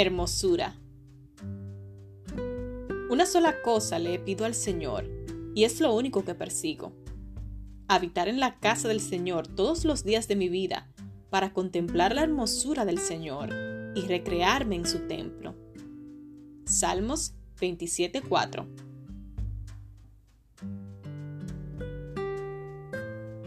Hermosura. 0.00 0.76
Una 3.10 3.26
sola 3.26 3.62
cosa 3.62 3.98
le 3.98 4.20
pido 4.20 4.44
al 4.44 4.54
Señor, 4.54 5.10
y 5.56 5.64
es 5.64 5.80
lo 5.80 5.92
único 5.92 6.24
que 6.24 6.36
persigo. 6.36 6.92
Habitar 7.88 8.28
en 8.28 8.38
la 8.38 8.60
casa 8.60 8.86
del 8.86 9.00
Señor 9.00 9.48
todos 9.48 9.84
los 9.84 10.04
días 10.04 10.28
de 10.28 10.36
mi 10.36 10.48
vida, 10.48 10.86
para 11.30 11.52
contemplar 11.52 12.14
la 12.14 12.22
hermosura 12.22 12.84
del 12.84 12.98
Señor 12.98 13.50
y 13.96 14.02
recrearme 14.02 14.76
en 14.76 14.86
su 14.86 15.08
templo. 15.08 15.56
Salmos 16.64 17.34
27:4 17.60 18.68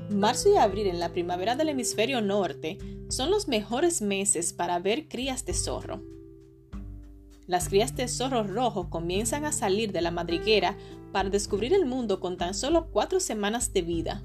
Marzo 0.09 0.51
y 0.53 0.57
abril 0.57 0.87
en 0.87 0.99
la 0.99 1.13
primavera 1.13 1.55
del 1.55 1.69
hemisferio 1.69 2.19
norte 2.19 2.77
son 3.07 3.31
los 3.31 3.47
mejores 3.47 4.01
meses 4.01 4.51
para 4.51 4.79
ver 4.79 5.07
crías 5.07 5.45
de 5.45 5.53
zorro. 5.53 6.01
Las 7.51 7.67
crías 7.67 7.93
de 7.97 8.07
zorro 8.07 8.43
rojo 8.43 8.89
comienzan 8.89 9.43
a 9.43 9.51
salir 9.51 9.91
de 9.91 9.99
la 9.99 10.09
madriguera 10.09 10.77
para 11.11 11.29
descubrir 11.29 11.73
el 11.73 11.85
mundo 11.85 12.21
con 12.21 12.37
tan 12.37 12.53
solo 12.53 12.87
cuatro 12.91 13.19
semanas 13.19 13.73
de 13.73 13.81
vida. 13.81 14.23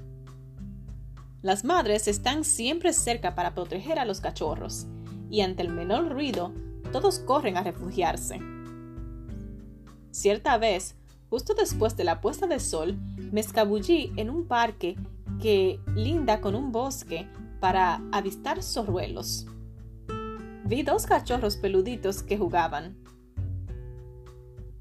Las 1.41 1.65
madres 1.65 2.07
están 2.07 2.45
siempre 2.45 2.93
cerca 2.93 3.35
para 3.35 3.53
proteger 3.53 3.99
a 3.99 4.05
los 4.05 4.21
cachorros, 4.21 4.87
y 5.29 5.41
ante 5.41 5.61
el 5.61 5.67
menor 5.67 6.07
ruido, 6.07 6.53
todos 6.93 7.19
corren 7.19 7.57
a 7.57 7.63
refugiarse. 7.63 8.39
Cierta 10.11 10.57
vez, 10.57 10.95
justo 11.29 11.53
después 11.53 11.97
de 11.97 12.05
la 12.05 12.21
puesta 12.21 12.47
de 12.47 12.61
sol, 12.61 12.95
me 13.33 13.41
escabullí 13.41 14.13
en 14.15 14.29
un 14.29 14.47
parque 14.47 14.95
que 15.41 15.81
linda 15.95 16.39
con 16.39 16.55
un 16.55 16.71
bosque 16.71 17.27
para 17.59 18.01
avistar 18.13 18.63
zorruelos. 18.63 19.47
Vi 20.63 20.83
dos 20.83 21.05
cachorros 21.05 21.57
peluditos 21.57 22.23
que 22.23 22.37
jugaban. 22.37 22.95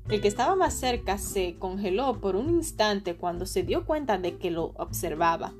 El 0.08 0.20
que 0.20 0.28
estaba 0.28 0.54
más 0.54 0.74
cerca 0.74 1.18
se 1.18 1.56
congeló 1.58 2.20
por 2.20 2.36
un 2.36 2.48
instante 2.48 3.16
cuando 3.16 3.44
se 3.44 3.64
dio 3.64 3.84
cuenta 3.84 4.18
de 4.18 4.38
que 4.38 4.52
lo 4.52 4.66
observaba 4.76 5.52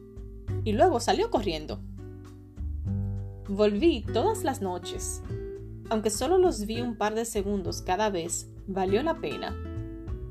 y 0.62 0.72
luego 0.72 1.00
salió 1.00 1.30
corriendo. 1.30 1.80
Volví 3.48 4.03
todas 4.12 4.44
las 4.44 4.62
noches. 4.62 5.22
Aunque 5.91 6.11
solo 6.11 6.38
los 6.38 6.66
vi 6.66 6.80
un 6.80 6.97
par 6.97 7.14
de 7.16 7.25
segundos 7.25 7.83
cada 7.83 8.08
vez, 8.08 8.48
valió 8.69 9.03
la 9.03 9.20
pena. 9.20 9.56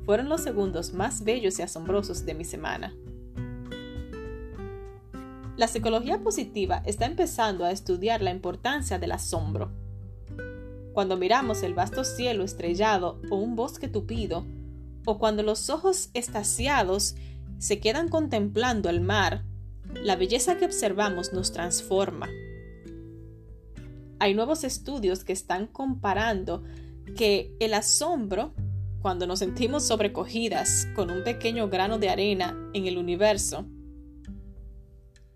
Fueron 0.06 0.30
los 0.30 0.42
segundos 0.42 0.94
más 0.94 1.22
bellos 1.22 1.58
y 1.58 1.62
asombrosos 1.62 2.24
de 2.24 2.34
mi 2.34 2.44
semana. 2.44 2.94
La 5.58 5.68
psicología 5.68 6.22
positiva 6.22 6.82
está 6.86 7.04
empezando 7.06 7.64
a 7.64 7.70
estudiar 7.70 8.22
la 8.22 8.30
importancia 8.30 8.98
del 8.98 9.12
asombro. 9.12 9.72
Cuando 10.96 11.18
miramos 11.18 11.62
el 11.62 11.74
vasto 11.74 12.04
cielo 12.04 12.42
estrellado 12.42 13.20
o 13.28 13.36
un 13.36 13.54
bosque 13.54 13.86
tupido, 13.86 14.46
o 15.04 15.18
cuando 15.18 15.42
los 15.42 15.68
ojos 15.68 16.08
estaciados 16.14 17.16
se 17.58 17.80
quedan 17.80 18.08
contemplando 18.08 18.88
el 18.88 19.02
mar 19.02 19.44
la 19.92 20.16
belleza 20.16 20.56
que 20.56 20.64
observamos 20.64 21.34
nos 21.34 21.52
transforma. 21.52 22.30
Hay 24.20 24.32
nuevos 24.32 24.64
estudios 24.64 25.22
que 25.22 25.34
están 25.34 25.66
comparando 25.66 26.64
que 27.14 27.54
el 27.60 27.74
asombro, 27.74 28.54
cuando 29.02 29.26
nos 29.26 29.40
sentimos 29.40 29.86
sobrecogidas 29.86 30.88
con 30.96 31.10
un 31.10 31.24
pequeño 31.24 31.68
grano 31.68 31.98
de 31.98 32.08
arena 32.08 32.56
en 32.72 32.86
el 32.86 32.96
universo, 32.96 33.66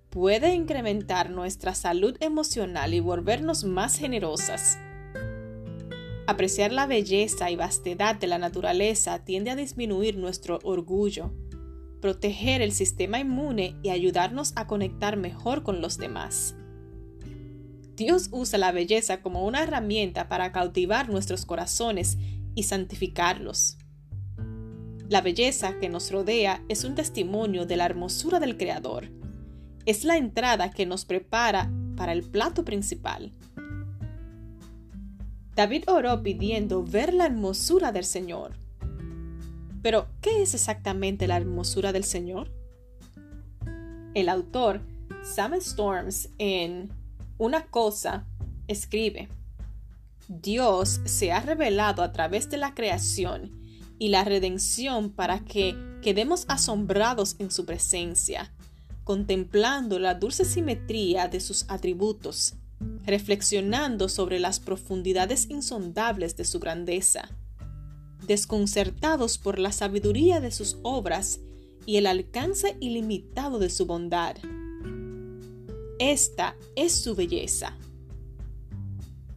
puede 0.09 0.55
incrementar 0.55 1.29
nuestra 1.29 1.75
salud 1.75 2.17
emocional 2.21 2.95
y 2.95 3.01
volvernos 3.01 3.65
más 3.65 3.99
generosas. 3.99 4.79
Apreciar 6.31 6.71
la 6.71 6.87
belleza 6.87 7.51
y 7.51 7.57
vastedad 7.57 8.15
de 8.15 8.29
la 8.29 8.39
naturaleza 8.39 9.25
tiende 9.25 9.51
a 9.51 9.57
disminuir 9.57 10.17
nuestro 10.17 10.61
orgullo, 10.63 11.33
proteger 12.01 12.63
el 12.63 12.71
sistema 12.71 13.19
inmune 13.19 13.75
y 13.83 13.89
ayudarnos 13.89 14.53
a 14.55 14.69
conectar 14.69 15.17
mejor 15.17 15.65
con 15.65 15.81
los 15.81 15.99
demás. 15.99 16.55
Dios 17.97 18.29
usa 18.31 18.61
la 18.61 18.71
belleza 18.71 19.23
como 19.23 19.45
una 19.45 19.65
herramienta 19.65 20.29
para 20.29 20.53
cautivar 20.53 21.09
nuestros 21.09 21.45
corazones 21.45 22.17
y 22.55 22.63
santificarlos. 22.63 23.77
La 25.09 25.23
belleza 25.23 25.81
que 25.81 25.89
nos 25.89 26.13
rodea 26.13 26.63
es 26.69 26.85
un 26.85 26.95
testimonio 26.95 27.67
de 27.67 27.77
la 27.77 27.87
hermosura 27.87 28.39
del 28.39 28.57
Creador. 28.57 29.11
Es 29.85 30.05
la 30.05 30.17
entrada 30.17 30.71
que 30.71 30.87
nos 30.87 31.05
prepara 31.05 31.73
para 31.97 32.13
el 32.13 32.23
plato 32.23 32.65
principal. 32.65 33.35
David 35.55 35.85
oró 35.89 36.23
pidiendo 36.23 36.83
ver 36.85 37.13
la 37.13 37.27
hermosura 37.27 37.93
del 37.93 38.05
Señor. 38.05 38.53
Pero, 39.83 40.07
¿qué 40.21 40.43
es 40.43 40.55
exactamente 40.55 41.27
la 41.27 41.37
hermosura 41.37 41.93
del 41.93 42.05
Señor? 42.05 42.51
El 44.15 44.29
autor, 44.29 44.83
Sam 45.23 45.55
Storms, 45.55 46.31
en 46.39 46.93
Una 47.39 47.67
cosa, 47.67 48.27
escribe, 48.69 49.29
Dios 50.29 51.01
se 51.07 51.33
ha 51.33 51.41
revelado 51.41 52.03
a 52.03 52.13
través 52.13 52.49
de 52.51 52.57
la 52.57 52.75
creación 52.75 53.51
y 53.99 54.09
la 54.09 54.25
redención 54.25 55.11
para 55.11 55.41
que 55.41 55.75
quedemos 56.03 56.45
asombrados 56.49 57.37
en 57.39 57.51
su 57.51 57.65
presencia, 57.67 58.53
contemplando 59.05 59.99
la 59.99 60.15
dulce 60.15 60.45
simetría 60.45 61.29
de 61.29 61.41
sus 61.41 61.65
atributos, 61.69 62.55
reflexionando 63.05 64.09
sobre 64.09 64.39
las 64.39 64.61
profundidades 64.61 65.49
insondables 65.51 66.37
de 66.37 66.45
su 66.45 66.61
grandeza 66.61 67.29
desconcertados 68.27 69.39
por 69.39 69.59
la 69.59 69.73
sabiduría 69.73 70.41
de 70.41 70.51
sus 70.51 70.79
obras 70.83 71.41
y 71.87 71.97
el 71.97 72.07
alcance 72.07 72.77
ilimitado 72.81 73.59
de 73.59 73.71
su 73.71 73.87
bondad. 73.87 74.37
Esta 75.99 76.55
es 76.77 76.93
su 76.93 77.15
belleza. 77.15 77.77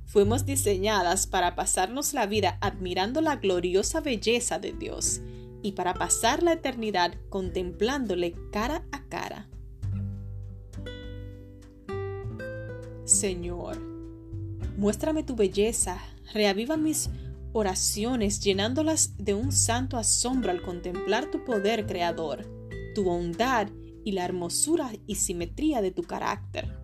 Fuimos 0.06 0.46
diseñadas 0.46 1.26
para 1.26 1.56
pasarnos 1.56 2.14
la 2.14 2.28
vida 2.28 2.58
admirando 2.62 3.20
la 3.22 3.38
gloriosa 3.38 4.00
belleza 4.00 4.60
de 4.60 4.74
Dios 4.74 5.22
y 5.64 5.72
para 5.72 5.96
pasar 5.96 6.44
la 6.44 6.54
eternidad 6.54 7.16
contemplándole 7.30 8.36
cara 8.52 8.84
a 8.92 9.04
cara. 9.06 9.48
Señor, 13.06 13.82
muéstrame 14.78 15.24
tu 15.24 15.36
belleza, 15.36 15.98
reaviva 16.34 16.78
mis 16.78 17.10
oraciones 17.52 18.40
llenándolas 18.40 19.18
de 19.18 19.34
un 19.34 19.52
santo 19.52 19.98
asombro 19.98 20.52
al 20.52 20.62
contemplar 20.62 21.30
tu 21.30 21.44
poder 21.44 21.86
creador, 21.86 22.48
tu 22.96 23.04
bondad 23.04 23.68
y 24.06 24.14
la 24.14 24.24
hermosura 24.24 24.92
y 25.06 25.16
simetría 25.16 25.82
de 25.82 25.92
tu 25.92 26.04
carácter. 26.04 26.83